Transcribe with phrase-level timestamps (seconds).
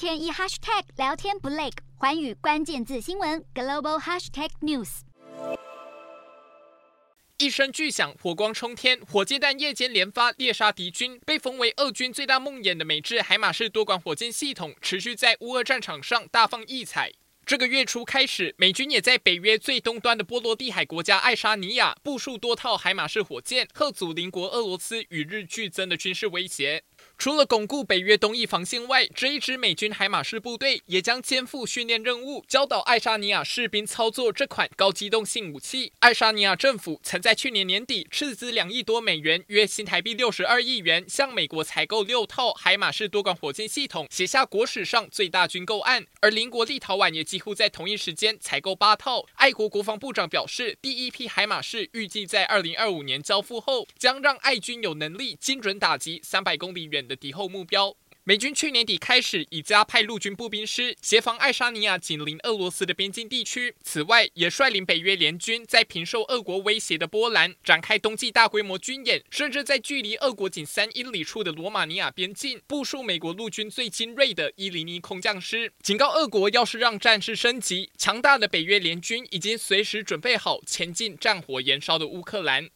[0.00, 1.68] 天一 hashtag 聊天不累，
[1.98, 5.00] 环宇关键字新闻 global hashtag news。
[7.36, 11.20] 一声巨响，火光冲天，火箭弹夜间连发，猎杀敌军。
[11.26, 17.12] 被封为俄军最大梦魇的美制海马式多管火箭系统，持续在乌俄战场上大放异彩。
[17.44, 26.84] 这个月初开始，美军也在北约最东端的波罗的海国家爱沙尼亚部署多套海马式火箭，吓阻邻国俄罗斯与日俱增的军事威胁。
[27.20, 35.92] 除了巩固北约东翼防线外，这一支美军海马式部队也将肩负训练任务，教导爱沙尼亚士兵操作这款高机动性武器。
[35.98, 46.06] 爱沙尼亚政府曾在去年年底斥资两亿多美元（约新台币六十二亿元）向美国采购六套海马式多管火箭系统，写下国史上最大军购案。
[46.22, 49.26] 而邻国立陶宛也几乎在同一时间采购八套。
[49.34, 57.96] 爱国国防部长表示，第一批海马式预计在二零二五年交付后，将让爱军有能力精准打击三百公里远的敌后目标。
[58.22, 82.70] 美军去年底开始已加派陆军步兵师协防爱沙尼亚紧邻俄罗斯的边境地区，此外也率领北约联军在平受俄国威胁的波兰展开冬季大规模军演，甚至在距离俄国仅三英里处的罗马尼亚边境部署美国陆军最精锐的伊林尼空降师，警告俄国要是让战事升级，强大的北约联军已经随时准备好前进战火延烧的乌克兰。